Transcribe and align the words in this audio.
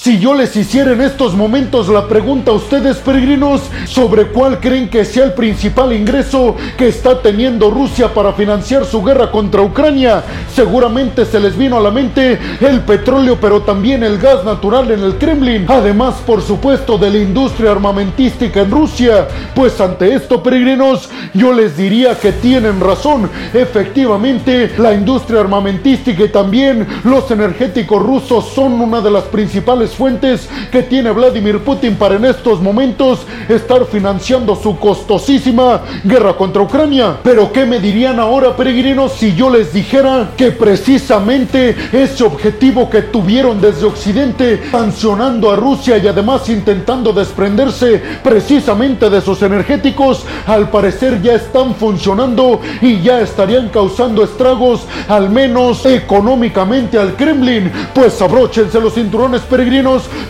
Si 0.00 0.20
yo 0.20 0.32
les 0.32 0.54
hiciera 0.54 0.92
en 0.92 1.00
estos 1.00 1.34
momentos 1.34 1.88
la 1.88 2.06
pregunta 2.06 2.52
a 2.52 2.54
ustedes 2.54 2.98
peregrinos 2.98 3.62
sobre 3.84 4.28
cuál 4.28 4.60
creen 4.60 4.88
que 4.88 5.04
sea 5.04 5.24
el 5.24 5.32
principal 5.32 5.92
ingreso 5.92 6.54
que 6.76 6.86
está 6.86 7.20
teniendo 7.20 7.68
Rusia 7.68 8.14
para 8.14 8.32
financiar 8.32 8.84
su 8.84 9.02
guerra 9.02 9.32
contra 9.32 9.60
Ucrania, 9.60 10.22
seguramente 10.54 11.24
se 11.24 11.40
les 11.40 11.58
vino 11.58 11.78
a 11.78 11.80
la 11.80 11.90
mente 11.90 12.38
el 12.60 12.82
petróleo 12.82 13.38
pero 13.40 13.62
también 13.62 14.04
el 14.04 14.18
gas 14.18 14.44
natural 14.44 14.88
en 14.92 15.02
el 15.02 15.16
Kremlin, 15.18 15.66
además 15.66 16.14
por 16.24 16.42
supuesto 16.42 16.96
de 16.96 17.10
la 17.10 17.18
industria 17.18 17.72
armamentística 17.72 18.60
en 18.60 18.70
Rusia, 18.70 19.26
pues 19.52 19.80
ante 19.80 20.14
esto 20.14 20.44
peregrinos 20.44 21.10
yo 21.34 21.52
les 21.52 21.76
diría 21.76 22.16
que 22.16 22.30
tienen 22.30 22.78
razón, 22.78 23.28
efectivamente 23.52 24.70
la 24.78 24.92
industria 24.92 25.40
armamentística 25.40 26.22
y 26.22 26.28
también 26.28 26.86
los 27.02 27.28
energéticos 27.32 28.00
rusos 28.00 28.48
son 28.54 28.80
una 28.80 29.00
de 29.00 29.10
las 29.10 29.24
principales 29.24 29.87
fuentes 29.90 30.48
que 30.70 30.82
tiene 30.82 31.10
Vladimir 31.10 31.60
Putin 31.60 31.96
para 31.96 32.16
en 32.16 32.24
estos 32.24 32.60
momentos 32.60 33.20
estar 33.48 33.84
financiando 33.86 34.56
su 34.56 34.78
costosísima 34.78 35.82
guerra 36.04 36.36
contra 36.36 36.62
Ucrania. 36.62 37.16
Pero 37.22 37.52
¿qué 37.52 37.64
me 37.64 37.78
dirían 37.80 38.20
ahora, 38.20 38.56
peregrinos, 38.56 39.12
si 39.12 39.34
yo 39.34 39.50
les 39.50 39.72
dijera 39.72 40.30
que 40.36 40.50
precisamente 40.52 41.76
ese 41.92 42.24
objetivo 42.24 42.90
que 42.90 43.02
tuvieron 43.02 43.60
desde 43.60 43.86
Occidente, 43.86 44.62
sancionando 44.70 45.50
a 45.50 45.56
Rusia 45.56 45.98
y 45.98 46.06
además 46.06 46.48
intentando 46.48 47.12
desprenderse 47.12 48.02
precisamente 48.22 49.08
de 49.10 49.20
sus 49.20 49.42
energéticos, 49.42 50.24
al 50.46 50.70
parecer 50.70 51.20
ya 51.22 51.34
están 51.34 51.74
funcionando 51.74 52.60
y 52.80 53.00
ya 53.00 53.20
estarían 53.20 53.68
causando 53.68 54.22
estragos, 54.24 54.82
al 55.08 55.30
menos 55.30 55.84
económicamente 55.86 56.98
al 56.98 57.14
Kremlin? 57.14 57.70
Pues 57.94 58.20
abróchense 58.20 58.80
los 58.80 58.94
cinturones 58.94 59.42
peregrinos 59.42 59.77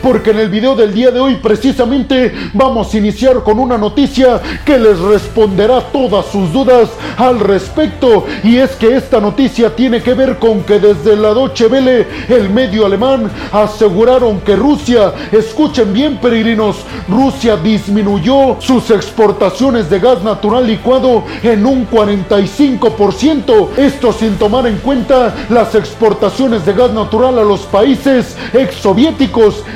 porque 0.03 0.31
en 0.31 0.41
el 0.41 0.51
video 0.51 0.75
del 0.75 0.93
día 0.93 1.11
de 1.11 1.21
hoy 1.21 1.37
precisamente 1.37 2.35
vamos 2.53 2.93
a 2.93 2.99
iniciar 2.99 3.43
con 3.43 3.59
una 3.59 3.79
noticia 3.79 4.43
que 4.63 4.79
les 4.79 4.99
responderá 4.99 5.81
todas 5.91 6.27
sus 6.27 6.53
dudas 6.53 6.91
al 7.17 7.41
respecto. 7.41 8.27
Y 8.45 8.57
es 8.57 8.73
que 8.73 8.95
esta 8.95 9.21
noticia 9.21 9.75
tiene 9.75 10.03
que 10.03 10.13
ver 10.13 10.39
con 10.39 10.65
que 10.65 10.79
desde 10.79 11.17
la 11.17 11.33
Deutsche 11.33 11.67
Welle, 11.67 12.07
el 12.29 12.51
medio 12.51 12.85
alemán, 12.85 13.31
aseguraron 13.51 14.41
que 14.41 14.55
Rusia, 14.55 15.15
escuchen 15.33 15.95
bien 15.95 16.19
peregrinos, 16.19 16.77
Rusia 17.09 17.57
disminuyó 17.57 18.57
sus 18.61 18.91
exportaciones 18.91 19.89
de 19.89 19.99
gas 19.99 20.23
natural 20.23 20.67
licuado 20.67 21.25
en 21.43 21.65
un 21.65 21.89
45%, 21.89 23.69
esto 23.79 24.13
sin 24.13 24.37
tomar 24.37 24.67
en 24.67 24.77
cuenta 24.77 25.35
las 25.49 25.75
exportaciones 25.75 26.67
de 26.67 26.75
gas 26.75 26.93
natural 26.93 27.39
a 27.39 27.43
los 27.43 27.61
países 27.61 28.37
ex 28.53 28.77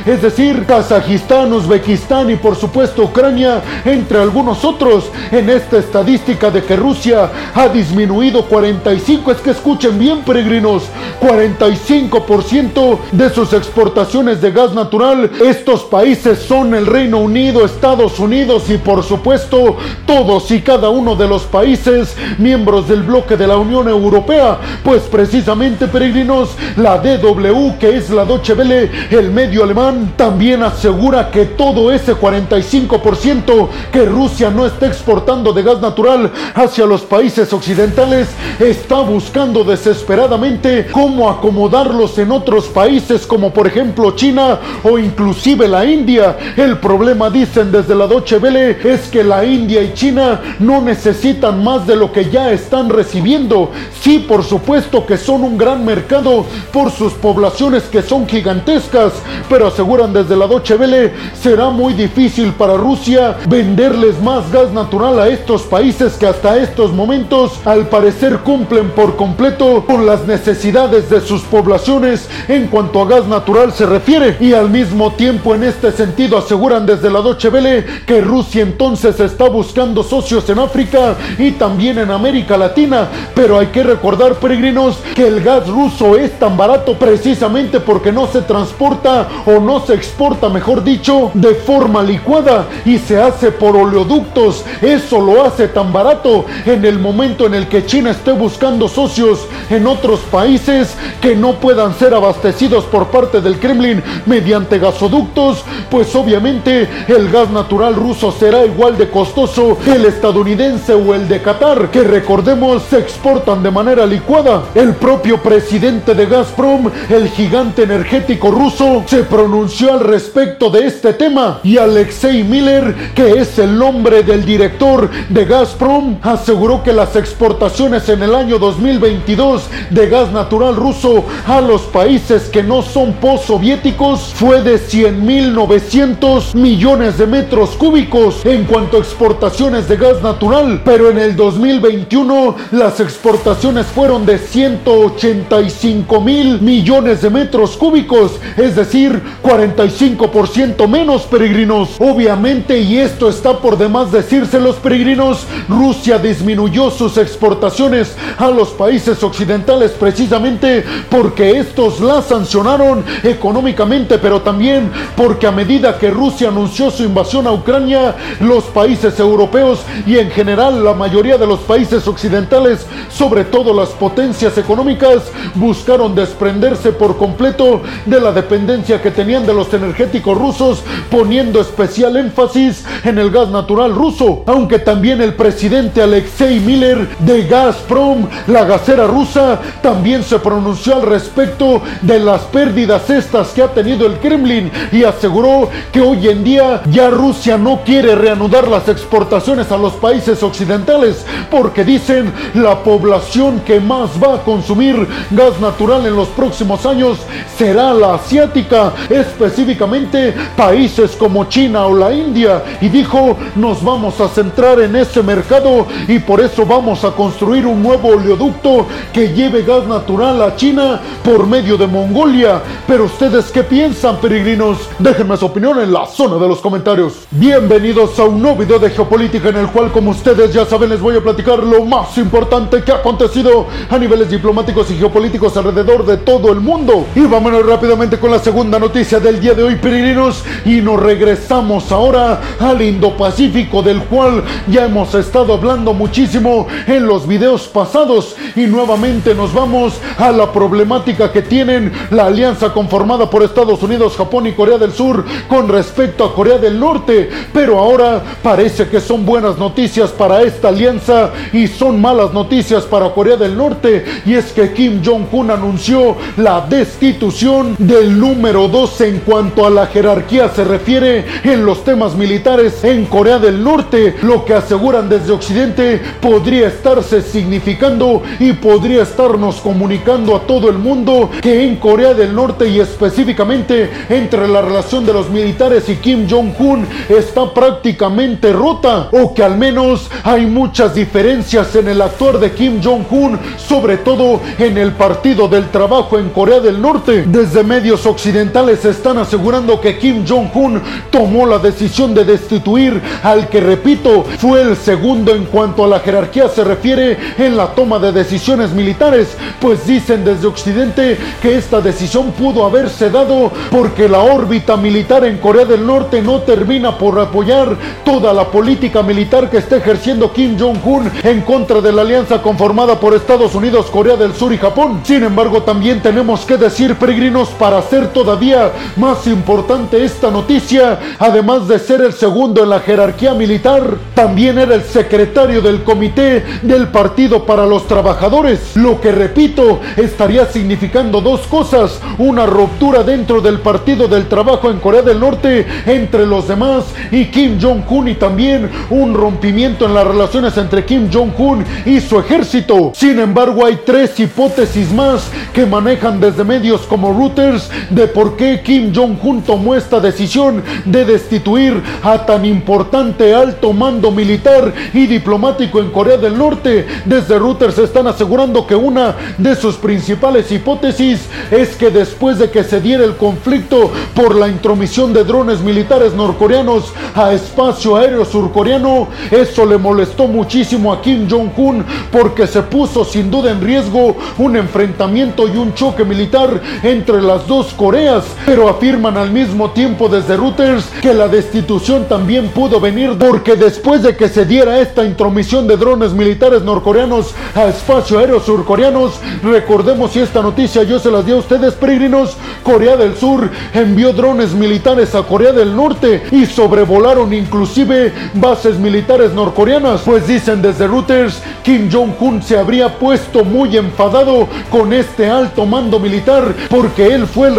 es 0.07 0.23
decir, 0.23 0.65
Kazajistán, 0.67 1.53
Uzbekistán 1.53 2.31
y 2.31 2.37
por 2.37 2.57
supuesto 2.57 3.03
Ucrania, 3.05 3.63
entre 3.85 4.19
algunos 4.19 4.65
otros, 4.65 5.05
en 5.31 5.51
esta 5.51 5.79
estadística 5.79 6.51
de 6.51 6.65
que 6.65 6.75
Rusia 6.75 7.31
ha 7.55 7.69
disminuido 7.69 8.47
45, 8.47 9.31
es 9.31 9.39
que 9.39 9.51
escuchen 9.51 9.99
bien 9.99 10.23
peregrinos, 10.23 10.85
45% 11.21 12.99
de 13.13 13.31
sus 13.31 13.53
exportaciones 13.53 14.41
de 14.41 14.51
gas 14.53 14.73
natural. 14.73 15.31
Estos 15.45 15.83
países 15.83 16.39
son 16.39 16.75
el 16.75 16.87
Reino 16.87 17.19
Unido, 17.19 17.65
Estados 17.65 18.19
Unidos 18.19 18.65
y 18.71 18.79
por 18.79 19.03
supuesto 19.03 19.77
todos 20.07 20.51
y 20.51 20.63
cada 20.63 20.89
uno 20.89 21.15
de 21.15 21.29
los 21.29 21.43
países 21.43 22.17
miembros 22.39 22.89
del 22.89 23.03
bloque 23.03 23.37
de 23.37 23.47
la 23.47 23.57
Unión 23.59 23.89
Europea. 23.89 24.59
Pues 24.83 25.03
precisamente 25.03 25.87
peregrinos, 25.89 26.51
la 26.77 26.99
DW, 26.99 27.79
que 27.79 27.97
es 27.97 28.11
la 28.11 28.25
Deutsche 28.25 28.55
Welle, 28.55 28.91
el 29.11 29.31
medio 29.43 29.65
alemán 29.65 30.13
también 30.17 30.63
asegura 30.63 31.29
que 31.29 31.47
todo 31.47 31.91
ese 31.91 32.15
45% 32.15 33.69
que 33.91 34.05
Rusia 34.05 34.51
no 34.51 34.65
está 34.65 34.87
exportando 34.87 35.53
de 35.53 35.65
gas 35.65 35.81
natural 35.81 36.31
hacia 36.55 36.87
los 36.87 37.03
países 37.03 37.53
occidentales 37.53 38.29
está 38.61 39.01
buscando 39.01 39.65
desesperadamente 39.65 40.87
cómo 40.93 41.29
acomodarlos 41.29 42.17
en 42.19 42.31
otros 42.31 42.67
países 42.67 43.27
como 43.27 43.53
por 43.53 43.67
ejemplo 43.67 44.13
China 44.13 44.61
o 44.85 44.97
inclusive 44.97 45.67
la 45.67 45.85
India. 45.85 46.39
El 46.57 46.79
problema 46.79 47.29
dicen 47.29 47.73
desde 47.73 47.97
la 47.97 48.07
Deutsche 48.07 48.39
Welle 48.39 48.79
es 48.85 49.09
que 49.09 49.25
la 49.25 49.45
India 49.45 49.83
y 49.83 49.93
China 49.93 50.41
no 50.61 50.81
necesitan 50.81 51.65
más 51.65 51.85
de 51.85 51.97
lo 51.97 52.13
que 52.13 52.31
ya 52.31 52.53
están 52.53 52.89
recibiendo. 52.91 53.73
Sí, 54.01 54.21
por 54.21 54.45
supuesto 54.45 55.05
que 55.05 55.17
son 55.17 55.43
un 55.43 55.59
gran 55.59 55.85
mercado 55.85 56.47
por 56.73 56.93
sus 56.93 57.15
poblaciones 57.15 57.83
que 57.85 58.03
son 58.03 58.29
gigantescas, 58.29 59.15
pero 59.49 59.69
aseguran 59.69 60.13
desde 60.13 60.37
la 60.37 60.47
Deutsche 60.47 60.77
Welle 60.77 61.13
será 61.41 61.71
muy 61.71 61.93
difícil 61.95 62.53
para 62.53 62.77
Rusia 62.77 63.37
venderles 63.49 64.21
más 64.23 64.51
gas 64.51 64.73
natural 64.73 65.19
a 65.19 65.29
estos 65.29 65.63
países 65.63 66.15
que 66.15 66.27
hasta 66.27 66.57
estos 66.59 66.93
momentos 66.93 67.61
al 67.65 67.89
parecer 67.89 68.39
cumplen 68.39 68.91
por 68.91 69.17
completo 69.17 69.85
con 69.87 70.07
las 70.07 70.27
necesidades 70.27 71.11
de 71.11 71.21
sus 71.21 71.43
poblaciones 71.43 72.29
en 72.49 72.67
cuanto 72.69 73.03
a 73.03 73.09
gas 73.09 73.27
natural 73.27 73.73
se 73.73 73.87
refiere. 73.87 74.37
Y 74.41 74.53
al 74.53 74.71
mismo 74.71 75.13
tiempo 75.13 75.55
en 75.55 75.65
este 75.65 75.93
sentido 75.93 76.39
aseguran 76.39 76.87
desde 76.87 77.11
la 77.11 77.21
Deutsche 77.21 77.49
Welle 77.49 77.85
que 78.07 78.21
Rusia 78.21 78.63
entonces 78.63 79.19
está 79.21 79.49
buscando 79.49 80.03
socios 80.03 80.49
en 80.49 80.59
África 80.59 81.17
y 81.39 81.53
también 81.53 81.99
en 81.99 82.11
América 82.11 82.57
Latina, 82.57 83.09
pero 83.35 83.59
hay 83.59 83.69
que 83.69 83.83
recordar 83.83 84.35
peregrinos 84.35 84.99
que 85.15 85.27
el 85.27 85.43
gas 85.43 85.69
ruso 85.69 86.17
es 86.17 86.39
tan 86.39 86.57
barato 86.57 86.95
precisamente 86.95 87.81
porque 87.81 88.13
no 88.13 88.27
se 88.27 88.43
transporta 88.43 89.22
o 89.47 89.61
no 89.61 89.85
se 89.85 89.95
exporta, 89.95 90.49
mejor 90.49 90.85
dicho, 90.85 91.31
de 91.35 91.55
forma 91.55 92.03
licuada 92.03 92.67
y 92.85 92.99
se 92.99 93.21
hace 93.21 93.51
por 93.51 93.77
oleoductos. 93.77 94.65
Eso 94.81 95.21
lo 95.21 95.45
hace 95.45 95.69
tan 95.69 95.93
barato 95.93 96.47
en 96.67 96.85
el 96.85 96.99
momento 96.99 97.47
en 97.47 97.55
el 97.55 97.69
que 97.69 97.87
China 97.87 98.11
esté 98.11 98.33
buscando 98.33 98.89
socios 98.89 99.47
en 99.71 99.87
otros 99.87 100.21
países 100.21 100.95
que 101.21 101.37
no 101.37 101.55
puedan 101.55 101.95
ser 101.95 102.15
abastecidos 102.15 102.85
por 102.85 103.09
parte 103.09 103.41
del 103.41 103.59
Kremlin 103.59 104.03
mediante 104.27 104.79
gasoductos, 104.79 105.65
pues 105.91 106.15
obviamente 106.15 106.89
el 107.09 107.31
gas 107.31 107.51
natural 107.51 107.95
ruso 107.95 108.33
será 108.33 108.65
igual 108.65 108.97
de 108.97 109.09
costoso 109.09 109.79
que 109.85 109.93
el 109.93 110.05
estadounidense 110.05 110.95
o 110.95 111.15
el 111.15 111.29
de 111.29 111.41
Qatar, 111.41 111.91
que 111.91 112.03
recordemos 112.03 112.83
se 112.89 112.99
exportan 112.99 113.63
de 113.63 113.71
manera 113.71 114.07
licuada. 114.07 114.65
El 114.75 114.95
propio 114.95 115.43
presidente 115.43 116.15
de 116.15 116.27
Gazprom, 116.27 116.91
el 117.09 117.29
gigante 117.29 117.83
energético 117.83 118.51
ruso, 118.51 119.05
se 119.13 119.25
pronunció 119.25 119.93
al 119.93 120.01
respecto 120.01 120.71
de 120.71 120.87
este 120.87 121.13
tema 121.13 121.61
y 121.63 121.77
Alexei 121.77 122.43
Miller, 122.43 123.13
que 123.15 123.33
es 123.33 123.59
el 123.59 123.79
nombre 123.79 124.23
del 124.23 124.43
director 124.43 125.11
de 125.29 125.45
Gazprom, 125.45 126.17
aseguró 126.23 126.83
que 126.83 126.95
las 126.95 127.15
exportaciones 127.15 128.09
en 128.09 128.23
el 128.23 128.35
año 128.35 128.59
2022 128.59 129.65
de 129.91 130.09
gas 130.09 130.33
natural 130.33 130.77
ruso 130.77 131.27
a 131.47 131.61
los 131.61 131.83
países 131.83 132.45
que 132.45 132.63
no 132.63 132.81
son 132.81 133.13
postsoviéticos 133.13 134.33
fue 134.33 134.63
de 134.63 134.77
100.900 134.77 136.55
millones 136.55 137.19
de 137.19 137.27
metros 137.27 137.77
cúbicos 137.77 138.47
en 138.47 138.65
cuanto 138.65 138.97
a 138.97 139.01
exportaciones 139.01 139.89
de 139.89 139.99
gas 139.99 140.23
natural, 140.23 140.81
pero 140.87 141.11
en 141.11 141.19
el 141.19 141.37
2021 141.37 142.57
las 142.71 142.99
exportaciones 142.99 143.85
fueron 143.89 144.25
de 144.25 144.39
185 144.39 146.19
mil 146.23 146.63
millones 146.63 147.21
de 147.21 147.29
metros 147.29 147.77
cúbicos, 147.77 148.41
es 148.57 148.75
decir, 148.75 149.02
45% 149.11 150.89
menos 150.89 151.23
peregrinos. 151.23 151.97
Obviamente, 151.99 152.79
y 152.79 152.99
esto 152.99 153.29
está 153.29 153.59
por 153.59 153.79
demás 153.79 154.13
decirse 154.13 154.61
los 154.61 154.77
peregrinos, 154.77 155.47
Rusia 155.69 156.19
disminuyó 156.19 156.91
sus 156.91 157.17
exportaciones 157.17 158.15
a 158.39 158.49
los 158.51 158.71
países 158.71 159.23
occidentales 159.23 159.93
precisamente 159.93 160.85
porque 161.11 161.59
estos 161.59 162.01
la 162.01 162.23
sancionaron 162.23 163.05
económicamente, 163.23 164.19
pero 164.19 164.43
también 164.43 164.91
porque 165.17 165.47
a 165.47 165.53
medida 165.53 165.99
que 165.99 166.11
Rusia 166.11 166.49
anunció 166.49 166.91
su 166.91 167.03
invasión 167.03 167.47
a 167.47 167.53
Ucrania, 167.53 168.15
los 168.41 168.65
países 168.65 169.19
europeos 169.19 169.81
y 170.07 170.19
en 170.19 170.31
general 170.31 170.85
la 170.85 170.95
mayoría 170.95 171.39
de 171.39 171.47
los 171.47 171.61
países 171.61 172.07
occidentales, 172.07 172.87
sobre 173.11 173.45
todo 173.45 173.73
las 173.73 173.91
potencias 173.91 174.59
económicas, 174.59 175.23
buscaron 175.55 176.15
desprenderse 176.15 176.93
por 176.93 177.17
completo 177.17 177.83
de 178.07 178.21
la 178.21 178.33
dependencia 178.33 178.92
que 179.01 179.11
tenían 179.11 179.47
de 179.47 179.55
los 179.55 179.73
energéticos 179.73 180.37
rusos, 180.37 180.83
poniendo 181.11 181.61
especial 181.61 182.17
énfasis 182.17 182.85
en 183.05 183.19
el 183.19 183.31
gas 183.31 183.49
natural 183.49 183.95
ruso, 183.95 184.43
aunque 184.47 184.79
también 184.79 185.23
el 185.23 185.35
presidente 185.35 186.03
Alexei 186.03 186.61
Miller 186.61 187.09
de 187.21 187.47
Gazprom, 187.47 188.27
la 188.49 188.65
gasera 188.65 189.07
rusa, 189.07 189.61
también 189.81 190.23
se 190.23 190.39
pronunció 190.39 190.97
al 190.97 191.03
respecto 191.03 191.81
de 192.03 192.19
las 192.19 192.43
pérdidas 192.43 193.09
estas 193.09 193.49
que 193.51 193.63
ha 193.63 193.69
tenido 193.69 194.07
el 194.07 194.19
Kremlin 194.19 194.71
y 194.91 195.05
aseguró 195.05 195.71
que 195.93 196.01
hoy 196.01 196.29
en 196.29 196.45
día 196.45 196.83
ya 196.91 197.11
Rusia 197.11 197.57
no 197.57 197.81
quiere 197.85 198.15
reanudar 198.15 198.69
las 198.69 198.89
exportaciones 198.89 199.71
a 199.71 199.77
los 199.77 199.95
países 199.95 200.43
occidentales 200.43 201.25
porque 201.51 201.85
dicen 201.85 202.33
la 202.55 202.83
población 202.83 203.61
que 203.61 203.81
más 203.81 204.11
va 204.23 204.37
a 204.37 204.43
consumir 204.43 205.07
gas 205.31 205.61
natural 205.61 206.07
en 206.07 206.17
los 206.17 206.29
próximos 206.29 206.85
años 206.87 207.19
será 207.57 207.93
la 207.95 208.15
asiática 208.15 208.82
Específicamente 209.09 210.35
países 210.57 211.13
como 211.13 211.45
China 211.45 211.87
o 211.87 211.97
la 211.97 212.13
India, 212.13 212.63
y 212.81 212.89
dijo, 212.89 213.37
nos 213.57 213.83
vamos 213.83 214.21
a 214.21 214.29
centrar 214.29 214.81
en 214.81 214.97
ese 214.97 215.23
mercado 215.23 215.87
y 216.09 216.19
por 216.19 216.41
eso 216.41 216.65
vamos 216.65 217.05
a 217.05 217.11
construir 217.11 217.67
un 217.67 217.83
nuevo 217.83 218.09
oleoducto 218.09 218.87
que 219.13 219.33
lleve 219.33 219.63
gas 219.63 219.87
natural 219.87 220.43
a 220.43 220.57
China 220.57 221.01
por 221.23 221.47
medio 221.47 221.77
de 221.77 221.87
Mongolia. 221.87 222.63
Pero 222.87 223.05
ustedes 223.05 223.51
qué 223.51 223.63
piensan, 223.63 224.17
peregrinos? 224.17 224.79
Déjenme 224.99 225.37
su 225.37 225.47
opinión 225.47 225.81
en 225.81 225.93
la 225.93 226.07
zona 226.07 226.37
de 226.37 226.49
los 226.49 226.61
comentarios. 226.61 227.27
Bienvenidos 227.31 228.19
a 228.19 228.25
un 228.25 228.41
nuevo 228.41 228.59
video 228.59 228.79
de 228.79 228.91
geopolítica 228.91 229.49
en 229.49 229.57
el 229.57 229.67
cual, 229.69 229.91
como 229.93 230.11
ustedes 230.11 230.53
ya 230.53 230.65
saben, 230.65 230.91
les 230.91 231.01
voy 231.01 231.17
a 231.17 231.23
platicar 231.23 231.59
lo 231.59 231.85
más 231.85 232.17
importante 232.19 232.83
que 232.83 232.93
ha 232.93 232.97
acontecido 232.97 233.67
a 233.91 233.99
niveles 233.99 234.31
diplomáticos 234.31 234.91
y 234.91 234.97
geopolíticos 234.97 235.57
alrededor 235.57 236.07
de 236.07 236.17
todo 236.19 236.53
el 236.53 236.61
mundo. 236.61 237.07
Y 237.15 237.21
vámonos 237.21 237.67
rápidamente 237.67 238.19
con 238.19 238.31
la 238.31 238.39
segunda 238.39 238.62
noticia 238.71 239.19
del 239.19 239.41
día 239.41 239.55
de 239.55 239.63
hoy, 239.63 239.77
peregrinos, 239.77 240.45
y 240.65 240.81
nos 240.81 241.01
regresamos 241.01 241.91
ahora 241.91 242.41
al 242.61 242.81
Indo-Pacífico, 242.81 243.83
del 243.83 244.03
cual 244.05 244.45
ya 244.69 244.85
hemos 244.85 245.15
estado 245.15 245.55
hablando 245.55 245.93
muchísimo 245.93 246.67
en 246.87 247.07
los 247.07 247.27
videos 247.27 247.69
pasados. 247.69 248.37
Y 248.55 248.63
nuevamente 248.63 249.35
nos 249.35 249.53
vamos 249.53 249.95
a 250.19 250.31
la 250.31 250.53
problemática 250.53 251.33
que 251.33 251.43
tienen 251.43 251.93
la 252.11 252.27
alianza 252.27 252.73
conformada 252.73 253.29
por 253.29 253.43
Estados 253.43 253.83
Unidos, 253.83 254.17
Japón 254.17 254.47
y 254.47 254.53
Corea 254.53 254.79
del 254.79 254.93
Sur 254.93 255.25
con 255.49 255.69
respecto 255.69 256.25
a 256.25 256.35
Corea 256.35 256.59
del 256.59 256.79
Norte. 256.79 257.31
Pero 257.53 257.79
ahora 257.79 258.23
parece 258.43 258.89
que 258.89 259.01
son 259.01 259.25
buenas 259.25 259.59
noticias 259.59 260.11
para 260.11 260.43
esta 260.43 260.69
alianza 260.69 261.31
y 261.53 261.67
son 261.67 262.01
malas 262.01 262.33
noticias 262.33 262.85
para 262.85 263.11
Corea 263.11 263.37
del 263.37 263.57
Norte. 263.57 264.05
Y 264.27 264.35
es 264.35 264.53
que 264.53 264.73
Kim 264.73 265.03
Jong-un 265.05 265.51
anunció 265.51 266.17
la 266.37 266.61
destitución 266.69 267.75
del 267.79 268.19
número 268.19 268.52
2 268.53 269.01
en 269.01 269.19
cuanto 269.21 269.65
a 269.65 269.71
la 269.71 269.87
jerarquía 269.87 270.51
se 270.51 270.65
refiere 270.65 271.25
en 271.43 271.65
los 271.65 271.85
temas 271.85 272.15
militares 272.15 272.85
en 272.85 273.07
Corea 273.07 273.39
del 273.39 273.65
Norte, 273.65 274.17
lo 274.23 274.45
que 274.45 274.53
aseguran 274.53 275.09
desde 275.09 275.33
Occidente 275.33 276.01
podría 276.21 276.69
estarse 276.69 277.23
significando 277.23 278.23
y 278.39 278.53
podría 278.53 279.05
estarnos 279.05 279.57
comunicando 279.57 280.37
a 280.37 280.41
todo 280.41 280.69
el 280.69 280.77
mundo 280.77 281.31
que 281.41 281.65
en 281.65 281.77
Corea 281.77 282.13
del 282.13 282.35
Norte 282.35 282.69
y 282.69 282.79
específicamente 282.79 283.91
entre 284.11 284.47
la 284.47 284.61
relación 284.61 285.07
de 285.07 285.15
los 285.15 285.31
militares 285.31 285.89
y 285.89 285.97
Kim 285.97 286.29
Jong-un 286.29 286.87
está 287.09 287.53
prácticamente 287.55 288.53
rota 288.53 289.09
o 289.13 289.33
que 289.33 289.43
al 289.43 289.57
menos 289.57 290.11
hay 290.25 290.45
muchas 290.45 290.95
diferencias 290.95 291.75
en 291.75 291.89
el 291.89 292.03
actuar 292.03 292.39
de 292.39 292.53
Kim 292.53 292.83
Jong-un, 292.83 293.39
sobre 293.57 293.97
todo 293.97 294.41
en 294.59 294.77
el 294.77 294.93
Partido 294.93 295.49
del 295.49 295.71
Trabajo 295.71 296.19
en 296.19 296.29
Corea 296.31 296.61
del 296.61 296.81
Norte. 296.81 297.25
Desde 297.27 297.65
medios 297.65 298.05
occidentales 298.05 298.42
están 298.85 299.19
asegurando 299.19 299.81
que 299.81 299.99
Kim 299.99 300.25
Jong-un 300.27 300.81
tomó 301.11 301.47
la 301.47 301.59
decisión 301.59 302.15
de 302.15 302.25
destituir 302.25 303.01
al 303.23 303.49
que, 303.49 303.61
repito, 303.61 304.25
fue 304.39 304.63
el 304.63 304.77
segundo 304.77 305.35
en 305.35 305.45
cuanto 305.45 305.85
a 305.85 305.89
la 305.89 306.01
jerarquía 306.01 306.49
se 306.49 306.65
refiere 306.65 307.19
en 307.39 307.57
la 307.57 307.69
toma 307.75 307.99
de 307.99 308.13
decisiones 308.13 308.73
militares, 308.73 309.37
pues 309.61 309.87
dicen 309.87 310.25
desde 310.25 310.47
Occidente 310.47 311.19
que 311.41 311.57
esta 311.57 311.81
decisión 311.81 312.33
pudo 312.33 312.65
haberse 312.65 313.11
dado 313.11 313.53
porque 313.71 314.09
la 314.09 314.21
órbita 314.21 314.77
militar 314.77 315.25
en 315.25 315.39
Corea 315.39 315.65
del 315.65 315.87
Norte 315.87 316.23
no 316.23 316.41
termina 316.41 316.97
por 316.99 317.19
apoyar 317.19 317.77
toda 318.05 318.33
la 318.33 318.51
política 318.51 319.03
militar 319.03 319.51
que 319.51 319.59
está 319.59 319.77
ejerciendo 319.77 320.33
Kim 320.33 320.59
Jong-un 320.59 321.11
en 321.23 321.43
contra 321.43 321.81
de 321.81 321.93
la 321.93 322.03
alianza 322.03 322.43
conformada 322.43 322.99
por 322.99 323.15
Estados 323.15 323.55
Unidos, 323.55 323.87
Corea 323.91 324.17
del 324.17 324.35
Sur 324.35 324.53
y 324.53 324.59
Japón. 324.59 325.01
Sin 325.05 325.23
embargo, 325.23 325.63
también 325.63 326.01
tenemos 326.01 326.45
que 326.45 326.57
decir, 326.57 326.97
peregrinos, 326.97 327.49
para 327.51 327.79
hacer 327.79 328.09
todavía 328.33 328.73
más 328.97 329.27
importante 329.27 330.03
esta 330.03 330.31
noticia, 330.31 330.99
además 331.19 331.69
de 331.69 331.79
ser 331.79 332.01
el 332.01 332.15
segundo 332.15 332.63
en 332.63 332.71
la 332.71 332.81
jerarquía 332.81 333.35
militar, 333.35 333.83
también 334.15 334.57
era 334.57 334.75
el 334.75 334.85
secretario 334.85 335.61
del 335.61 335.83
Comité 335.83 336.43
del 336.63 336.89
Partido 336.89 337.45
para 337.45 337.67
los 337.67 337.87
Trabajadores, 337.87 338.75
lo 338.75 338.99
que 339.03 339.13
repito, 339.13 339.81
estaría 339.99 340.47
significando 340.47 341.21
dos 341.21 341.43
cosas, 341.43 342.01
una 342.17 342.47
ruptura 342.47 343.03
dentro 343.03 343.43
del 343.43 343.61
Partido 343.61 344.09
del 344.09 344.29
Trabajo 344.29 344.71
en 344.71 344.79
Corea 344.79 345.03
del 345.03 345.21
Norte 345.21 345.67
entre 345.85 346.25
los 346.25 346.49
demás 346.49 346.85
y 347.11 347.27
Kim 347.27 347.59
Jong-un 347.61 348.09
y 348.09 348.15
también 348.15 348.71
un 348.89 349.13
rompimiento 349.13 349.85
en 349.85 349.93
las 349.93 350.07
relaciones 350.07 350.57
entre 350.57 350.87
Kim 350.87 351.11
Jong-un 351.13 351.67
y 351.85 352.01
su 352.01 352.19
ejército. 352.19 352.93
Sin 352.95 353.19
embargo, 353.19 353.67
hay 353.67 353.81
tres 353.85 354.19
hipótesis 354.19 354.91
más 354.91 355.29
que 355.53 355.67
manejan 355.67 356.19
desde 356.19 356.45
medios 356.45 356.81
como 356.83 357.13
Reuters 357.13 357.69
de 357.91 358.07
por 358.07 358.22
qué 358.37 358.63
Kim 358.63 358.93
Jong-un 358.95 359.43
tomó 359.43 359.75
esta 359.75 360.01
decisión 360.01 360.63
de 360.85 361.05
destituir 361.05 361.83
a 362.03 362.25
tan 362.25 362.45
importante 362.45 363.35
alto 363.35 363.73
mando 363.73 364.11
militar 364.11 364.73
y 364.95 365.07
diplomático 365.07 365.81
en 365.81 365.91
Corea 365.91 366.17
del 366.17 366.39
Norte. 366.39 366.87
Desde 367.05 367.39
Reuters 367.39 367.79
están 367.79 368.07
asegurando 368.07 368.67
que 368.67 368.77
una 368.77 369.17
de 369.39 369.57
sus 369.57 369.77
principales 369.77 370.51
hipótesis 370.53 371.21
es 371.51 371.77
que 371.77 371.91
después 371.91 372.39
de 372.39 372.51
que 372.51 372.65
se 372.65 372.81
diera 372.81 373.05
el 373.05 373.17
conflicto 373.17 373.91
por 374.15 374.37
la 374.37 374.49
intromisión 374.49 375.13
de 375.13 375.25
drones 375.25 375.61
militares 375.61 376.15
norcoreanos 376.15 376.93
a 377.15 377.33
espacio 377.33 377.97
aéreo 377.97 378.25
surcoreano, 378.25 379.09
eso 379.31 379.67
le 379.67 379.79
molestó 379.79 380.27
muchísimo 380.29 380.93
a 380.93 381.03
Kim 381.03 381.29
Jong-un 381.29 381.85
porque 382.11 382.47
se 382.47 382.63
puso 382.63 383.05
sin 383.05 383.31
duda 383.31 383.51
en 383.51 383.61
riesgo 383.61 384.17
un 384.39 384.57
enfrentamiento 384.57 385.49
y 385.49 385.57
un 385.57 385.75
choque 385.75 386.05
militar 386.05 386.61
entre 386.83 387.21
las 387.21 387.47
dos 387.47 387.73
Coreas, 387.73 388.12
pero 388.45 388.69
afirman 388.69 389.17
al 389.17 389.31
mismo 389.31 389.71
tiempo 389.71 390.09
desde 390.09 390.37
Reuters 390.37 390.85
que 391.01 391.15
la 391.15 391.29
destitución 391.29 392.07
también 392.09 392.49
pudo 392.49 392.79
venir 392.79 393.17
porque 393.19 393.57
después 393.57 394.03
de 394.03 394.17
que 394.17 394.29
se 394.29 394.45
diera 394.45 394.81
esta 394.81 395.05
intromisión 395.05 395.67
de 395.67 395.77
drones 395.77 396.13
militares 396.13 396.63
norcoreanos 396.63 397.35
a 397.55 397.65
espacio 397.65 398.19
aéreo 398.19 398.41
surcoreanos, 398.41 399.19
recordemos 399.43 400.13
si 400.13 400.21
esta 400.21 400.43
noticia 400.43 400.83
yo 400.83 400.99
se 400.99 401.11
las 401.11 401.25
di 401.25 401.33
a 401.33 401.37
ustedes 401.37 401.75
peregrinos, 401.75 402.37
Corea 402.63 402.97
del 402.97 403.17
Sur 403.17 403.51
envió 403.73 404.13
drones 404.13 404.53
militares 404.53 405.15
a 405.15 405.23
Corea 405.23 405.53
del 405.53 405.75
Norte 405.75 406.23
y 406.31 406.45
sobrevolaron 406.45 407.33
inclusive 407.33 408.13
bases 408.35 408.79
militares 408.79 409.33
norcoreanas, 409.33 410.03
pues 410.05 410.27
dicen 410.27 410.61
desde 410.61 410.87
Reuters, 410.87 411.43
Kim 411.63 411.89
Jong-un 411.91 412.43
se 412.43 412.59
habría 412.59 412.99
puesto 412.99 413.45
muy 413.45 413.77
enfadado 413.77 414.49
con 414.71 414.93
este 414.93 415.31
alto 415.31 415.65
mando 415.65 415.99
militar 415.99 416.55
porque 416.69 417.15
él 417.15 417.27
fue 417.27 417.49
el 417.49 417.57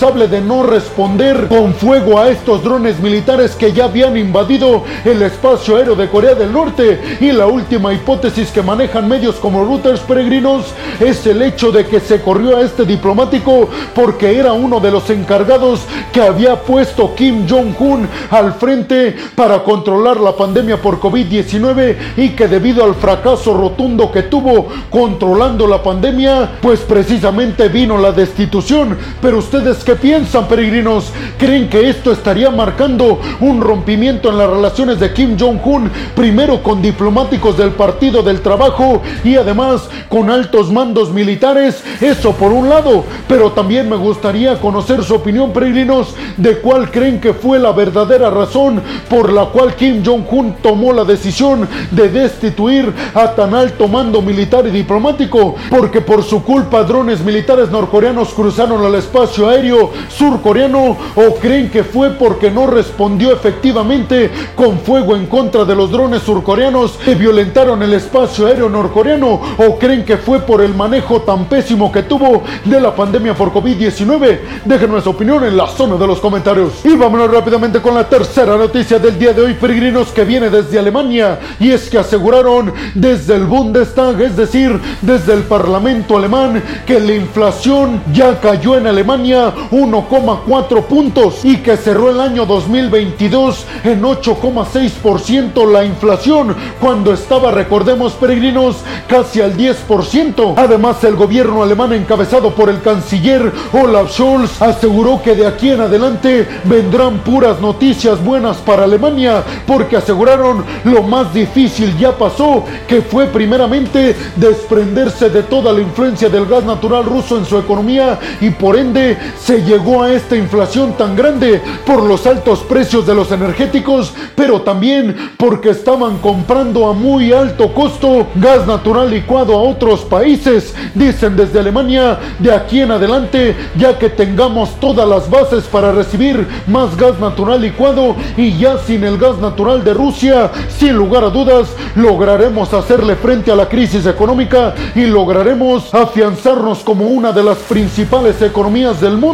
de 0.00 0.40
no 0.40 0.62
responder 0.62 1.48
con 1.48 1.74
fuego 1.74 2.18
a 2.18 2.28
estos 2.30 2.64
drones 2.64 2.98
militares 2.98 3.54
que 3.54 3.72
ya 3.72 3.84
habían 3.84 4.16
invadido 4.16 4.84
el 5.04 5.20
espacio 5.22 5.76
aéreo 5.76 5.94
de 5.94 6.08
Corea 6.08 6.34
del 6.34 6.52
Norte. 6.52 7.18
Y 7.20 7.30
la 7.30 7.46
última 7.46 7.92
hipótesis 7.92 8.50
que 8.50 8.62
manejan 8.62 9.06
medios 9.06 9.36
como 9.36 9.64
Reuters 9.64 10.00
peregrinos 10.00 10.74
es 10.98 11.24
el 11.26 11.42
hecho 11.42 11.70
de 11.70 11.86
que 11.86 12.00
se 12.00 12.20
corrió 12.20 12.56
a 12.56 12.62
este 12.62 12.84
diplomático 12.84 13.68
porque 13.94 14.38
era 14.38 14.52
uno 14.54 14.80
de 14.80 14.90
los 14.90 15.08
encargados 15.10 15.82
que 16.12 16.22
había 16.22 16.56
puesto 16.56 17.14
Kim 17.14 17.46
Jong-un 17.48 18.08
al 18.30 18.54
frente 18.54 19.14
para 19.36 19.62
controlar 19.62 20.18
la 20.18 20.34
pandemia 20.34 20.78
por 20.80 20.98
COVID-19 20.98 21.96
y 22.16 22.30
que 22.30 22.48
debido 22.48 22.82
al 22.82 22.94
fracaso 22.94 23.56
rotundo 23.56 24.10
que 24.10 24.22
tuvo 24.22 24.68
controlando 24.90 25.66
la 25.66 25.82
pandemia, 25.82 26.58
pues 26.60 26.80
precisamente 26.80 27.68
vino 27.68 27.98
la 27.98 28.10
destitución. 28.10 28.98
Pero 29.20 29.38
ustedes 29.38 29.81
qué 29.82 29.96
piensan, 29.96 30.48
peregrinos? 30.48 31.12
¿Creen 31.38 31.68
que 31.68 31.88
esto 31.88 32.12
estaría 32.12 32.50
marcando 32.50 33.20
un 33.40 33.60
rompimiento 33.60 34.30
en 34.30 34.38
las 34.38 34.48
relaciones 34.48 35.00
de 35.00 35.12
Kim 35.12 35.36
Jong-un, 35.38 35.90
primero 36.14 36.62
con 36.62 36.82
diplomáticos 36.82 37.56
del 37.56 37.70
Partido 37.70 38.22
del 38.22 38.40
Trabajo 38.40 39.02
y 39.24 39.36
además 39.36 39.88
con 40.08 40.30
altos 40.30 40.70
mandos 40.70 41.12
militares? 41.12 41.82
Eso 42.00 42.32
por 42.32 42.52
un 42.52 42.68
lado, 42.68 43.04
pero 43.28 43.52
también 43.52 43.88
me 43.88 43.96
gustaría 43.96 44.60
conocer 44.60 45.02
su 45.02 45.14
opinión, 45.14 45.52
peregrinos, 45.52 46.14
de 46.36 46.58
cuál 46.58 46.90
creen 46.90 47.20
que 47.20 47.34
fue 47.34 47.58
la 47.58 47.72
verdadera 47.72 48.30
razón 48.30 48.82
por 49.08 49.32
la 49.32 49.46
cual 49.46 49.74
Kim 49.74 50.02
Jong-un 50.04 50.54
tomó 50.62 50.92
la 50.92 51.04
decisión 51.04 51.68
de 51.90 52.08
destituir 52.08 52.92
a 53.14 53.28
tan 53.34 53.54
alto 53.54 53.88
mando 53.88 54.22
militar 54.22 54.66
y 54.66 54.70
diplomático, 54.70 55.56
porque 55.70 56.00
por 56.00 56.22
su 56.22 56.42
culpa 56.42 56.84
drones 56.84 57.20
militares 57.20 57.70
norcoreanos 57.70 58.32
cruzaron 58.34 58.84
el 58.84 58.94
espacio 58.94 59.48
aéreo 59.48 59.71
surcoreano 60.08 60.96
o 61.14 61.34
creen 61.40 61.70
que 61.70 61.84
fue 61.84 62.10
porque 62.10 62.50
no 62.50 62.66
respondió 62.66 63.32
efectivamente 63.32 64.30
con 64.56 64.78
fuego 64.80 65.16
en 65.16 65.26
contra 65.26 65.64
de 65.64 65.74
los 65.74 65.90
drones 65.90 66.22
surcoreanos 66.22 66.92
que 67.04 67.14
violentaron 67.14 67.82
el 67.82 67.94
espacio 67.94 68.46
aéreo 68.46 68.68
norcoreano 68.68 69.40
o 69.58 69.78
creen 69.78 70.04
que 70.04 70.16
fue 70.16 70.40
por 70.40 70.60
el 70.60 70.74
manejo 70.74 71.22
tan 71.22 71.46
pésimo 71.46 71.90
que 71.90 72.02
tuvo 72.02 72.42
de 72.64 72.80
la 72.80 72.94
pandemia 72.94 73.34
por 73.34 73.52
COVID-19. 73.52 74.38
Déjenme 74.64 75.00
su 75.00 75.10
opinión 75.10 75.44
en 75.44 75.56
la 75.56 75.66
zona 75.66 75.96
de 75.96 76.06
los 76.06 76.20
comentarios. 76.20 76.84
Y 76.84 76.94
vámonos 76.94 77.30
rápidamente 77.30 77.80
con 77.80 77.94
la 77.94 78.08
tercera 78.08 78.56
noticia 78.56 78.98
del 78.98 79.18
día 79.18 79.32
de 79.32 79.42
hoy, 79.42 79.54
peregrinos, 79.54 80.08
que 80.08 80.24
viene 80.24 80.50
desde 80.50 80.78
Alemania 80.78 81.40
y 81.58 81.70
es 81.70 81.88
que 81.88 81.98
aseguraron 81.98 82.72
desde 82.94 83.34
el 83.34 83.44
Bundestag, 83.44 84.20
es 84.20 84.36
decir, 84.36 84.78
desde 85.00 85.34
el 85.34 85.42
Parlamento 85.42 86.16
alemán, 86.16 86.62
que 86.86 87.00
la 87.00 87.14
inflación 87.14 88.02
ya 88.12 88.40
cayó 88.40 88.76
en 88.76 88.86
Alemania 88.86 89.51
Alemania 89.52 89.70
1,4 89.70 90.84
puntos 90.84 91.44
y 91.44 91.58
que 91.58 91.76
cerró 91.76 92.10
el 92.10 92.20
año 92.20 92.46
2022 92.46 93.64
en 93.84 94.02
8,6% 94.02 95.70
la 95.70 95.84
inflación 95.84 96.54
cuando 96.80 97.12
estaba, 97.12 97.50
recordemos 97.50 98.12
peregrinos, 98.14 98.76
casi 99.08 99.40
al 99.40 99.56
10%. 99.56 100.54
Además, 100.56 101.02
el 101.04 101.16
gobierno 101.16 101.62
alemán 101.62 101.92
encabezado 101.92 102.54
por 102.54 102.68
el 102.68 102.80
canciller 102.80 103.52
Olaf 103.72 104.12
Scholz 104.12 104.60
aseguró 104.60 105.22
que 105.22 105.34
de 105.34 105.46
aquí 105.46 105.70
en 105.70 105.80
adelante 105.80 106.46
vendrán 106.64 107.18
puras 107.18 107.60
noticias 107.60 108.22
buenas 108.22 108.58
para 108.58 108.84
Alemania 108.84 109.42
porque 109.66 109.96
aseguraron 109.96 110.64
lo 110.84 111.02
más 111.02 111.32
difícil 111.32 111.96
ya 111.98 112.12
pasó, 112.12 112.64
que 112.86 113.02
fue 113.02 113.26
primeramente 113.26 114.16
desprenderse 114.36 115.30
de 115.30 115.42
toda 115.42 115.72
la 115.72 115.80
influencia 115.80 116.28
del 116.28 116.46
gas 116.46 116.64
natural 116.64 117.04
ruso 117.04 117.38
en 117.38 117.46
su 117.46 117.58
economía 117.58 118.18
y 118.40 118.50
por 118.50 118.76
ende 118.76 119.16
se 119.44 119.62
llegó 119.62 120.02
a 120.02 120.12
esta 120.12 120.36
inflación 120.36 120.92
tan 120.92 121.16
grande 121.16 121.60
por 121.84 122.02
los 122.02 122.26
altos 122.26 122.60
precios 122.60 123.06
de 123.06 123.14
los 123.14 123.32
energéticos, 123.32 124.12
pero 124.36 124.62
también 124.62 125.32
porque 125.36 125.70
estaban 125.70 126.18
comprando 126.18 126.86
a 126.86 126.92
muy 126.92 127.32
alto 127.32 127.74
costo 127.74 128.28
gas 128.36 128.66
natural 128.66 129.10
licuado 129.10 129.54
a 129.54 129.62
otros 129.62 130.02
países, 130.02 130.74
dicen 130.94 131.36
desde 131.36 131.58
Alemania, 131.58 132.18
de 132.38 132.54
aquí 132.54 132.80
en 132.80 132.92
adelante, 132.92 133.56
ya 133.76 133.98
que 133.98 134.10
tengamos 134.10 134.78
todas 134.78 135.08
las 135.08 135.28
bases 135.28 135.64
para 135.64 135.90
recibir 135.90 136.46
más 136.68 136.96
gas 136.96 137.18
natural 137.18 137.60
licuado 137.60 138.14
y 138.36 138.56
ya 138.56 138.78
sin 138.78 139.02
el 139.02 139.18
gas 139.18 139.38
natural 139.38 139.82
de 139.82 139.94
Rusia, 139.94 140.50
sin 140.78 140.94
lugar 140.94 141.24
a 141.24 141.30
dudas, 141.30 141.68
lograremos 141.96 142.72
hacerle 142.72 143.16
frente 143.16 143.50
a 143.50 143.56
la 143.56 143.68
crisis 143.68 144.06
económica 144.06 144.74
y 144.94 145.06
lograremos 145.06 145.92
afianzarnos 145.92 146.78
como 146.80 147.06
una 147.06 147.32
de 147.32 147.42
las 147.42 147.58
principales 147.58 148.40
economías 148.40 149.00
del 149.00 149.18
mundo. 149.18 149.31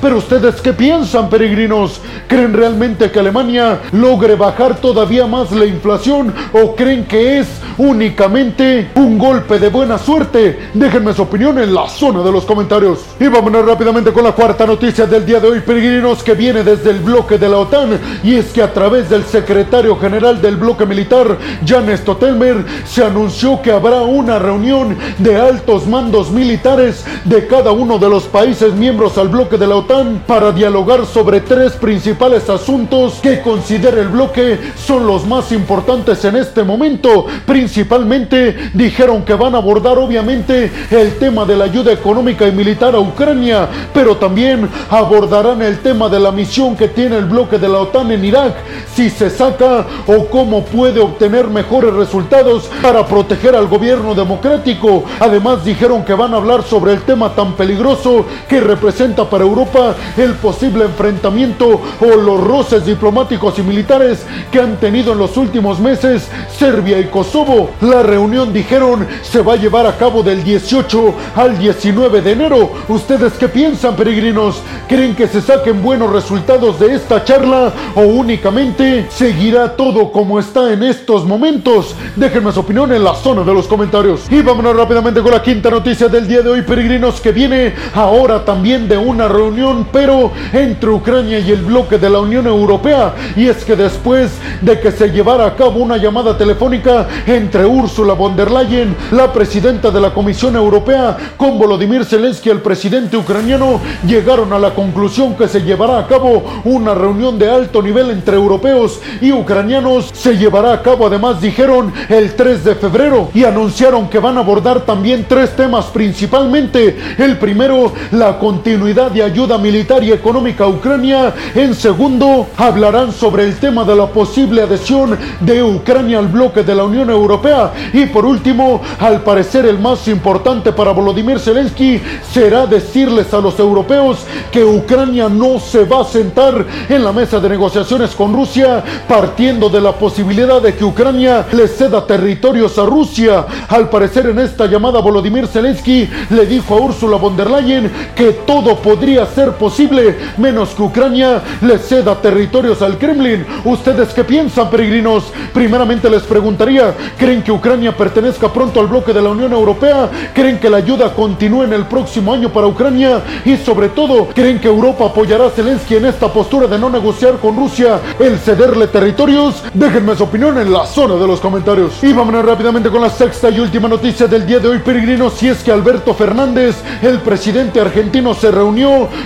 Pero 0.00 0.18
ustedes 0.18 0.60
qué 0.60 0.72
piensan, 0.72 1.28
peregrinos? 1.28 2.00
¿Creen 2.28 2.52
realmente 2.52 3.10
que 3.10 3.18
Alemania 3.18 3.80
logre 3.90 4.36
bajar 4.36 4.76
todavía 4.76 5.26
más 5.26 5.50
la 5.50 5.66
inflación 5.66 6.32
o 6.52 6.76
creen 6.76 7.04
que 7.06 7.40
es 7.40 7.48
únicamente 7.76 8.90
un 8.94 9.18
golpe 9.18 9.58
de 9.58 9.68
buena 9.68 9.98
suerte? 9.98 10.70
Déjenme 10.74 11.12
su 11.12 11.22
opinión 11.22 11.58
en 11.58 11.74
la 11.74 11.88
zona 11.88 12.22
de 12.22 12.30
los 12.30 12.44
comentarios. 12.44 13.00
Y 13.18 13.26
vámonos 13.26 13.66
rápidamente 13.66 14.12
con 14.12 14.22
la 14.22 14.32
cuarta 14.32 14.64
noticia 14.64 15.06
del 15.06 15.26
día 15.26 15.40
de 15.40 15.48
hoy, 15.48 15.60
peregrinos, 15.60 16.22
que 16.22 16.34
viene 16.34 16.62
desde 16.62 16.90
el 16.90 17.00
bloque 17.00 17.36
de 17.36 17.48
la 17.48 17.58
OTAN 17.58 17.98
y 18.22 18.36
es 18.36 18.52
que 18.52 18.62
a 18.62 18.72
través 18.72 19.10
del 19.10 19.24
secretario 19.24 19.96
general 19.96 20.40
del 20.40 20.56
bloque 20.56 20.86
militar, 20.86 21.36
Jan 21.66 21.96
Stotelmer, 21.96 22.64
se 22.84 23.04
anunció 23.04 23.60
que 23.60 23.72
habrá 23.72 24.02
una 24.02 24.38
reunión 24.38 24.96
de 25.18 25.36
altos 25.36 25.88
mandos 25.88 26.30
militares 26.30 27.04
de 27.24 27.46
cada 27.48 27.72
uno 27.72 27.98
de 27.98 28.08
los 28.08 28.24
países 28.24 28.72
miembros 28.74 29.18
al 29.18 29.31
bloque 29.32 29.56
de 29.56 29.66
la 29.66 29.76
OTAN 29.76 30.22
para 30.26 30.52
dialogar 30.52 31.06
sobre 31.06 31.40
tres 31.40 31.72
principales 31.72 32.50
asuntos 32.50 33.14
que 33.22 33.40
considera 33.40 33.98
el 33.98 34.08
bloque 34.08 34.58
son 34.76 35.06
los 35.06 35.26
más 35.26 35.50
importantes 35.52 36.22
en 36.26 36.36
este 36.36 36.62
momento. 36.62 37.24
Principalmente 37.46 38.70
dijeron 38.74 39.24
que 39.24 39.32
van 39.32 39.54
a 39.54 39.58
abordar 39.58 39.96
obviamente 39.96 40.70
el 40.90 41.16
tema 41.18 41.46
de 41.46 41.56
la 41.56 41.64
ayuda 41.64 41.92
económica 41.92 42.46
y 42.46 42.52
militar 42.52 42.94
a 42.94 43.00
Ucrania, 43.00 43.68
pero 43.94 44.18
también 44.18 44.68
abordarán 44.90 45.62
el 45.62 45.78
tema 45.78 46.10
de 46.10 46.20
la 46.20 46.30
misión 46.30 46.76
que 46.76 46.88
tiene 46.88 47.16
el 47.16 47.24
bloque 47.24 47.58
de 47.58 47.68
la 47.68 47.78
OTAN 47.78 48.12
en 48.12 48.24
Irak, 48.24 48.54
si 48.94 49.08
se 49.08 49.30
saca 49.30 49.86
o 50.06 50.26
cómo 50.26 50.62
puede 50.62 51.00
obtener 51.00 51.48
mejores 51.48 51.94
resultados 51.94 52.68
para 52.82 53.06
proteger 53.06 53.56
al 53.56 53.66
gobierno 53.66 54.14
democrático. 54.14 55.04
Además 55.18 55.64
dijeron 55.64 56.04
que 56.04 56.12
van 56.12 56.34
a 56.34 56.36
hablar 56.36 56.62
sobre 56.64 56.92
el 56.92 57.00
tema 57.00 57.34
tan 57.34 57.54
peligroso 57.54 58.26
que 58.46 58.60
representa 58.60 59.21
para 59.28 59.44
Europa 59.44 59.94
el 60.16 60.34
posible 60.34 60.84
enfrentamiento 60.84 61.80
o 62.00 62.16
los 62.16 62.40
roces 62.40 62.86
diplomáticos 62.86 63.58
y 63.58 63.62
militares 63.62 64.24
que 64.50 64.60
han 64.60 64.76
tenido 64.76 65.12
en 65.12 65.18
los 65.18 65.36
últimos 65.36 65.80
meses 65.80 66.28
Serbia 66.56 66.98
y 66.98 67.06
Kosovo. 67.06 67.70
La 67.80 68.02
reunión 68.02 68.52
dijeron 68.52 69.06
se 69.22 69.42
va 69.42 69.54
a 69.54 69.56
llevar 69.56 69.86
a 69.86 69.96
cabo 69.96 70.22
del 70.22 70.42
18 70.44 71.14
al 71.36 71.58
19 71.58 72.22
de 72.22 72.32
enero. 72.32 72.70
¿Ustedes 72.88 73.32
qué 73.34 73.48
piensan, 73.48 73.96
peregrinos? 73.96 74.62
¿Creen 74.88 75.14
que 75.14 75.28
se 75.28 75.40
saquen 75.40 75.82
buenos 75.82 76.12
resultados 76.12 76.78
de 76.78 76.94
esta 76.94 77.24
charla 77.24 77.72
o 77.94 78.02
únicamente 78.02 79.06
seguirá 79.10 79.76
todo 79.76 80.12
como 80.12 80.38
está 80.38 80.72
en 80.72 80.82
estos 80.82 81.24
momentos? 81.24 81.94
Déjenme 82.16 82.52
su 82.52 82.60
opinión 82.60 82.92
en 82.92 83.04
la 83.04 83.14
zona 83.14 83.42
de 83.42 83.54
los 83.54 83.66
comentarios. 83.66 84.30
Y 84.30 84.42
vámonos 84.42 84.76
rápidamente 84.76 85.22
con 85.22 85.32
la 85.32 85.42
quinta 85.42 85.70
noticia 85.70 86.08
del 86.08 86.26
día 86.26 86.42
de 86.42 86.50
hoy, 86.50 86.62
peregrinos, 86.62 87.20
que 87.20 87.32
viene 87.32 87.74
ahora 87.94 88.44
también 88.44 88.88
de 88.88 88.96
una 89.12 89.28
reunión, 89.28 89.86
pero 89.92 90.32
entre 90.52 90.90
Ucrania 90.90 91.38
y 91.38 91.50
el 91.50 91.62
bloque 91.62 91.98
de 91.98 92.08
la 92.08 92.20
Unión 92.20 92.46
Europea. 92.46 93.14
Y 93.36 93.48
es 93.48 93.64
que 93.64 93.76
después 93.76 94.32
de 94.60 94.80
que 94.80 94.90
se 94.90 95.10
llevara 95.10 95.46
a 95.46 95.54
cabo 95.54 95.80
una 95.80 95.98
llamada 95.98 96.36
telefónica 96.36 97.06
entre 97.26 97.66
Ursula 97.66 98.14
von 98.14 98.34
der 98.34 98.50
Leyen, 98.50 98.96
la 99.10 99.32
presidenta 99.32 99.90
de 99.90 100.00
la 100.00 100.14
Comisión 100.14 100.56
Europea, 100.56 101.16
con 101.36 101.58
Volodymyr 101.58 102.04
Zelensky, 102.04 102.48
el 102.48 102.62
presidente 102.62 103.16
ucraniano, 103.16 103.80
llegaron 104.06 104.52
a 104.52 104.58
la 104.58 104.70
conclusión 104.74 105.34
que 105.34 105.48
se 105.48 105.60
llevará 105.60 105.98
a 105.98 106.06
cabo 106.06 106.42
una 106.64 106.94
reunión 106.94 107.38
de 107.38 107.50
alto 107.50 107.82
nivel 107.82 108.10
entre 108.10 108.36
europeos 108.36 109.00
y 109.20 109.32
ucranianos. 109.32 110.10
Se 110.14 110.36
llevará 110.36 110.72
a 110.72 110.82
cabo, 110.82 111.06
además, 111.06 111.40
dijeron, 111.40 111.92
el 112.08 112.34
3 112.34 112.64
de 112.64 112.74
febrero 112.76 113.28
y 113.34 113.44
anunciaron 113.44 114.08
que 114.08 114.18
van 114.18 114.38
a 114.38 114.40
abordar 114.40 114.80
también 114.82 115.26
tres 115.28 115.54
temas 115.54 115.86
principalmente. 115.86 116.96
El 117.18 117.38
primero, 117.38 117.92
la 118.12 118.38
continuidad 118.38 119.01
de 119.10 119.22
ayuda 119.22 119.58
militar 119.58 120.02
y 120.02 120.12
económica 120.12 120.64
a 120.64 120.68
Ucrania. 120.68 121.34
En 121.54 121.74
segundo, 121.74 122.48
hablarán 122.56 123.12
sobre 123.12 123.44
el 123.44 123.56
tema 123.56 123.84
de 123.84 123.96
la 123.96 124.06
posible 124.06 124.62
adhesión 124.62 125.18
de 125.40 125.62
Ucrania 125.62 126.18
al 126.18 126.28
bloque 126.28 126.62
de 126.62 126.74
la 126.74 126.84
Unión 126.84 127.10
Europea. 127.10 127.72
Y 127.92 128.06
por 128.06 128.24
último, 128.24 128.80
al 128.98 129.22
parecer 129.22 129.66
el 129.66 129.78
más 129.78 130.08
importante 130.08 130.72
para 130.72 130.92
Volodymyr 130.92 131.38
Zelensky 131.38 132.00
será 132.32 132.66
decirles 132.66 133.32
a 133.34 133.40
los 133.40 133.58
europeos 133.58 134.24
que 134.50 134.64
Ucrania 134.64 135.28
no 135.28 135.58
se 135.58 135.84
va 135.84 136.02
a 136.02 136.04
sentar 136.04 136.64
en 136.88 137.04
la 137.04 137.12
mesa 137.12 137.40
de 137.40 137.48
negociaciones 137.48 138.10
con 138.14 138.32
Rusia, 138.32 138.82
partiendo 139.08 139.68
de 139.68 139.80
la 139.80 139.92
posibilidad 139.92 140.60
de 140.60 140.74
que 140.74 140.84
Ucrania 140.84 141.46
le 141.52 141.68
ceda 141.68 142.06
territorios 142.06 142.78
a 142.78 142.84
Rusia. 142.84 143.46
Al 143.68 143.88
parecer 143.88 144.26
en 144.26 144.38
esta 144.38 144.66
llamada 144.66 145.00
Volodymyr 145.00 145.46
Zelensky 145.46 146.08
le 146.30 146.46
dijo 146.46 146.74
a 146.74 146.80
Ursula 146.80 147.16
von 147.16 147.36
der 147.36 147.50
Leyen 147.50 147.90
que 148.14 148.32
todo 148.46 148.76
podría 148.92 149.24
ser 149.24 149.52
posible, 149.52 150.18
menos 150.36 150.70
que 150.74 150.82
Ucrania 150.82 151.40
le 151.62 151.78
ceda 151.78 152.14
territorios 152.20 152.82
al 152.82 152.98
Kremlin. 152.98 153.46
¿Ustedes 153.64 154.12
qué 154.12 154.22
piensan, 154.22 154.68
peregrinos? 154.68 155.32
Primeramente 155.54 156.10
les 156.10 156.20
preguntaría, 156.24 156.92
¿creen 157.16 157.42
que 157.42 157.50
Ucrania 157.50 157.96
pertenezca 157.96 158.52
pronto 158.52 158.80
al 158.80 158.88
bloque 158.88 159.14
de 159.14 159.22
la 159.22 159.30
Unión 159.30 159.50
Europea? 159.54 160.10
¿Creen 160.34 160.60
que 160.60 160.68
la 160.68 160.76
ayuda 160.76 161.14
continúe 161.14 161.62
en 161.62 161.72
el 161.72 161.86
próximo 161.86 162.34
año 162.34 162.50
para 162.50 162.66
Ucrania? 162.66 163.22
Y 163.46 163.56
sobre 163.56 163.88
todo, 163.88 164.28
¿creen 164.34 164.60
que 164.60 164.68
Europa 164.68 165.06
apoyará 165.06 165.46
a 165.46 165.50
Zelensky 165.50 165.96
en 165.96 166.04
esta 166.04 166.30
postura 166.30 166.66
de 166.66 166.78
no 166.78 166.90
negociar 166.90 167.38
con 167.38 167.56
Rusia 167.56 167.98
el 168.18 168.38
cederle 168.40 168.88
territorios? 168.88 169.64
Déjenme 169.72 170.16
su 170.16 170.24
opinión 170.24 170.58
en 170.58 170.70
la 170.70 170.84
zona 170.84 171.14
de 171.14 171.26
los 171.26 171.40
comentarios. 171.40 171.94
Y 172.02 172.12
vámonos 172.12 172.44
rápidamente 172.44 172.90
con 172.90 173.00
la 173.00 173.08
sexta 173.08 173.48
y 173.48 173.58
última 173.58 173.88
noticia 173.88 174.26
del 174.26 174.44
día 174.44 174.58
de 174.58 174.68
hoy, 174.68 174.80
peregrinos, 174.80 175.32
si 175.32 175.48
es 175.48 175.62
que 175.62 175.72
Alberto 175.72 176.12
Fernández, 176.12 176.76
el 177.00 177.20
presidente 177.20 177.80
argentino, 177.80 178.34
se 178.34 178.50
reunió 178.50 178.71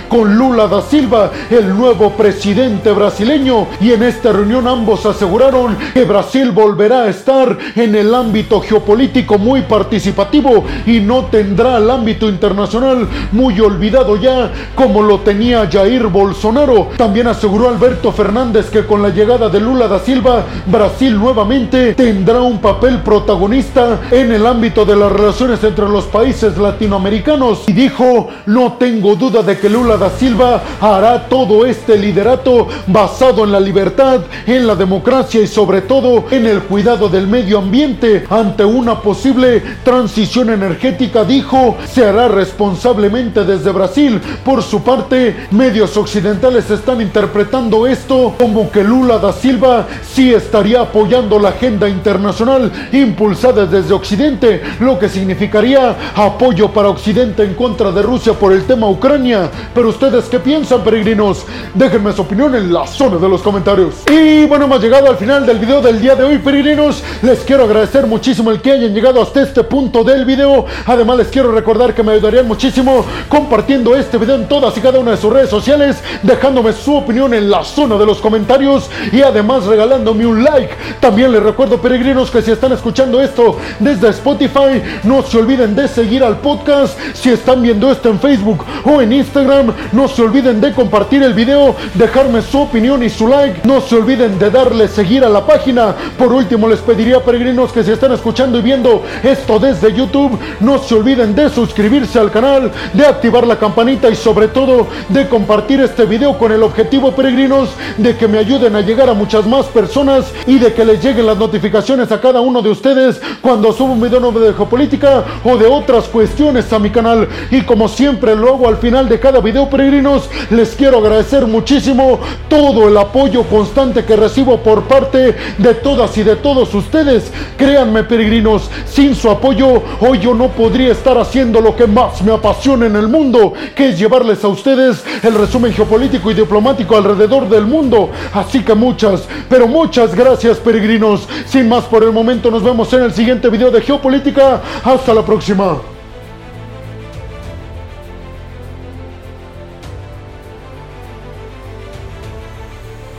con 0.09 0.37
Lula 0.37 0.67
da 0.67 0.81
Silva, 0.81 1.31
el 1.49 1.69
nuevo 1.69 2.11
presidente 2.11 2.91
brasileño, 2.91 3.67
y 3.79 3.93
en 3.93 4.03
esta 4.03 4.33
reunión 4.33 4.67
ambos 4.67 5.05
aseguraron 5.05 5.77
que 5.93 6.03
Brasil 6.03 6.51
volverá 6.51 7.03
a 7.03 7.09
estar 7.09 7.57
en 7.75 7.95
el 7.95 8.13
ámbito 8.13 8.59
geopolítico 8.59 9.37
muy 9.37 9.61
participativo 9.61 10.65
y 10.85 10.99
no 10.99 11.25
tendrá 11.25 11.77
el 11.77 11.89
ámbito 11.89 12.27
internacional 12.27 13.07
muy 13.31 13.57
olvidado 13.61 14.17
ya 14.17 14.51
como 14.75 15.01
lo 15.01 15.19
tenía 15.19 15.69
Jair 15.71 16.07
Bolsonaro. 16.07 16.89
También 16.97 17.27
aseguró 17.27 17.69
Alberto 17.69 18.11
Fernández 18.11 18.69
que 18.69 18.85
con 18.85 19.01
la 19.01 19.09
llegada 19.09 19.47
de 19.47 19.61
Lula 19.61 19.87
da 19.87 19.99
Silva, 19.99 20.43
Brasil 20.65 21.17
nuevamente 21.17 21.93
tendrá 21.93 22.41
un 22.41 22.59
papel 22.59 23.01
protagonista 23.01 24.01
en 24.11 24.33
el 24.33 24.45
ámbito 24.45 24.83
de 24.83 24.97
las 24.97 25.11
relaciones 25.11 25.63
entre 25.63 25.87
los 25.87 26.03
países 26.05 26.57
latinoamericanos 26.57 27.63
y 27.67 27.71
dijo, 27.71 28.27
no 28.45 28.73
tengo 28.73 29.15
duda 29.15 29.36
de 29.43 29.57
que 29.57 29.69
Lula 29.69 29.97
da 29.97 30.09
Silva 30.09 30.61
hará 30.81 31.27
todo 31.27 31.65
este 31.65 31.97
liderato 31.97 32.67
basado 32.87 33.43
en 33.43 33.51
la 33.51 33.59
libertad, 33.59 34.21
en 34.45 34.65
la 34.65 34.75
democracia 34.75 35.41
y 35.41 35.47
sobre 35.47 35.81
todo 35.81 36.25
en 36.31 36.45
el 36.45 36.61
cuidado 36.63 37.09
del 37.09 37.27
medio 37.27 37.59
ambiente 37.59 38.25
ante 38.29 38.65
una 38.65 39.01
posible 39.01 39.61
transición 39.83 40.49
energética, 40.49 41.23
dijo, 41.23 41.77
se 41.91 42.05
hará 42.05 42.27
responsablemente 42.27 43.43
desde 43.43 43.71
Brasil. 43.71 44.21
Por 44.43 44.63
su 44.63 44.81
parte, 44.83 45.47
medios 45.51 45.95
occidentales 45.97 46.69
están 46.69 47.01
interpretando 47.01 47.85
esto 47.85 48.35
como 48.39 48.71
que 48.71 48.83
Lula 48.83 49.17
da 49.17 49.33
Silva 49.33 49.87
sí 50.09 50.33
estaría 50.33 50.81
apoyando 50.81 51.39
la 51.39 51.49
agenda 51.49 51.87
internacional 51.87 52.71
impulsada 52.91 53.65
desde 53.65 53.93
Occidente, 53.93 54.61
lo 54.79 54.97
que 54.97 55.09
significaría 55.09 55.95
apoyo 56.15 56.69
para 56.69 56.89
Occidente 56.89 57.43
en 57.43 57.53
contra 57.53 57.91
de 57.91 58.01
Rusia 58.01 58.33
por 58.33 58.53
el 58.53 58.63
tema 58.63 58.89
Ucrania 58.89 59.26
Pero 59.73 59.89
ustedes 59.89 60.25
qué 60.25 60.39
piensan, 60.39 60.81
peregrinos? 60.83 61.45
Déjenme 61.73 62.13
su 62.13 62.21
opinión 62.21 62.55
en 62.55 62.71
la 62.71 62.87
zona 62.87 63.17
de 63.17 63.27
los 63.27 63.41
comentarios. 63.41 63.95
Y 64.09 64.45
bueno, 64.45 64.65
hemos 64.65 64.81
llegado 64.81 65.09
al 65.09 65.17
final 65.17 65.45
del 65.45 65.59
video 65.59 65.81
del 65.81 65.99
día 65.99 66.15
de 66.15 66.23
hoy, 66.23 66.37
peregrinos. 66.37 67.03
Les 67.21 67.39
quiero 67.39 67.65
agradecer 67.65 68.07
muchísimo 68.07 68.51
el 68.51 68.61
que 68.61 68.71
hayan 68.71 68.93
llegado 68.93 69.21
hasta 69.21 69.41
este 69.41 69.65
punto 69.65 70.05
del 70.05 70.23
video. 70.23 70.65
Además, 70.85 71.17
les 71.17 71.27
quiero 71.27 71.51
recordar 71.51 71.93
que 71.93 72.03
me 72.03 72.13
ayudarían 72.13 72.47
muchísimo 72.47 73.03
compartiendo 73.27 73.97
este 73.97 74.17
video 74.17 74.35
en 74.35 74.47
todas 74.47 74.77
y 74.77 74.79
cada 74.79 74.99
una 74.99 75.11
de 75.11 75.17
sus 75.17 75.33
redes 75.33 75.49
sociales, 75.49 75.97
dejándome 76.23 76.71
su 76.71 76.95
opinión 76.95 77.33
en 77.33 77.49
la 77.49 77.65
zona 77.65 77.97
de 77.97 78.05
los 78.05 78.19
comentarios 78.19 78.89
y 79.11 79.23
además 79.23 79.65
regalándome 79.65 80.25
un 80.25 80.41
like. 80.41 80.73
También 81.01 81.33
les 81.33 81.43
recuerdo, 81.43 81.81
peregrinos, 81.81 82.31
que 82.31 82.41
si 82.41 82.51
están 82.51 82.71
escuchando 82.71 83.21
esto 83.21 83.57
desde 83.79 84.07
Spotify, 84.09 84.81
no 85.03 85.21
se 85.21 85.37
olviden 85.37 85.75
de 85.75 85.89
seguir 85.89 86.23
al 86.23 86.37
podcast. 86.37 86.97
Si 87.13 87.29
están 87.29 87.61
viendo 87.61 87.91
esto 87.91 88.09
en 88.09 88.19
Facebook 88.19 88.63
o 88.85 89.01
en 89.01 89.16
Instagram, 89.17 89.73
no 89.91 90.07
se 90.07 90.21
olviden 90.21 90.61
de 90.61 90.73
compartir 90.73 91.23
el 91.23 91.33
video, 91.33 91.75
dejarme 91.93 92.41
su 92.41 92.61
opinión 92.61 93.03
y 93.03 93.09
su 93.09 93.27
like. 93.27 93.67
No 93.67 93.81
se 93.81 93.95
olviden 93.95 94.37
de 94.39 94.49
darle 94.49 94.87
seguir 94.87 95.23
a 95.23 95.29
la 95.29 95.45
página. 95.45 95.95
Por 96.17 96.31
último, 96.31 96.67
les 96.67 96.79
pediría, 96.79 97.19
peregrinos, 97.19 97.71
que 97.71 97.83
si 97.83 97.91
están 97.91 98.11
escuchando 98.11 98.59
y 98.59 98.61
viendo 98.61 99.03
esto 99.23 99.59
desde 99.59 99.93
YouTube, 99.93 100.37
no 100.59 100.77
se 100.79 100.95
olviden 100.95 101.35
de 101.35 101.49
suscribirse 101.49 102.19
al 102.19 102.31
canal, 102.31 102.71
de 102.93 103.05
activar 103.05 103.45
la 103.45 103.57
campanita 103.57 104.09
y 104.09 104.15
sobre 104.15 104.47
todo 104.47 104.87
de 105.09 105.27
compartir 105.27 105.79
este 105.81 106.05
video 106.05 106.37
con 106.37 106.51
el 106.51 106.63
objetivo, 106.63 107.11
peregrinos, 107.11 107.69
de 107.97 108.15
que 108.15 108.27
me 108.27 108.37
ayuden 108.37 108.75
a 108.75 108.81
llegar 108.81 109.09
a 109.09 109.13
muchas 109.13 109.45
más 109.45 109.65
personas 109.67 110.31
y 110.45 110.59
de 110.59 110.73
que 110.73 110.85
les 110.85 111.03
lleguen 111.03 111.25
las 111.25 111.37
notificaciones 111.37 112.11
a 112.11 112.21
cada 112.21 112.41
uno 112.41 112.61
de 112.61 112.69
ustedes 112.69 113.19
cuando 113.41 113.73
subo 113.73 113.93
un 113.93 114.01
video 114.01 114.19
nuevo 114.19 114.39
de 114.39 114.53
geopolítica 114.53 115.23
o 115.43 115.57
de 115.57 115.65
otras 115.65 116.05
cuestiones 116.05 116.71
a 116.71 116.79
mi 116.79 116.89
canal. 116.89 117.27
Y 117.51 117.61
como 117.61 117.87
siempre 117.87 118.35
lo 118.35 118.49
hago 118.49 118.67
al 118.67 118.77
de 119.07 119.19
cada 119.19 119.39
video, 119.39 119.69
peregrinos, 119.69 120.29
les 120.49 120.75
quiero 120.75 120.99
agradecer 120.99 121.45
muchísimo 121.47 122.19
todo 122.49 122.87
el 122.87 122.97
apoyo 122.97 123.43
constante 123.43 124.05
que 124.05 124.15
recibo 124.15 124.57
por 124.57 124.83
parte 124.83 125.35
de 125.57 125.73
todas 125.75 126.17
y 126.17 126.23
de 126.23 126.35
todos 126.35 126.73
ustedes. 126.73 127.31
Créanme, 127.57 128.03
peregrinos, 128.03 128.69
sin 128.85 129.15
su 129.15 129.29
apoyo, 129.29 129.81
hoy 130.01 130.19
yo 130.19 130.33
no 130.33 130.49
podría 130.49 130.91
estar 130.91 131.17
haciendo 131.17 131.61
lo 131.61 131.75
que 131.75 131.87
más 131.87 132.21
me 132.21 132.33
apasiona 132.33 132.85
en 132.85 132.95
el 132.95 133.07
mundo, 133.07 133.53
que 133.75 133.89
es 133.89 133.99
llevarles 133.99 134.43
a 134.43 134.47
ustedes 134.47 135.03
el 135.23 135.35
resumen 135.35 135.73
geopolítico 135.73 136.31
y 136.31 136.33
diplomático 136.33 136.95
alrededor 136.95 137.49
del 137.49 137.65
mundo. 137.65 138.09
Así 138.33 138.63
que 138.63 138.75
muchas, 138.75 139.27
pero 139.49 139.67
muchas 139.67 140.15
gracias, 140.15 140.57
peregrinos. 140.57 141.27
Sin 141.47 141.69
más 141.69 141.85
por 141.85 142.03
el 142.03 142.11
momento, 142.11 142.51
nos 142.51 142.63
vemos 142.63 142.91
en 142.93 143.03
el 143.03 143.13
siguiente 143.13 143.49
video 143.49 143.71
de 143.71 143.81
geopolítica. 143.81 144.61
Hasta 144.83 145.13
la 145.13 145.23
próxima. 145.23 145.96